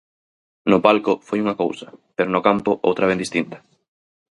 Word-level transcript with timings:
No 0.71 0.77
palco 0.85 1.11
foi 1.27 1.39
unha 1.43 1.59
cousa, 1.63 1.87
pero 2.15 2.29
no 2.31 2.43
campo 2.47 2.71
outra 2.87 3.07
ben 3.09 3.21
distinta. 3.23 3.57